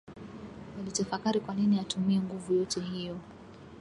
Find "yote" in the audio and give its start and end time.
2.53-2.79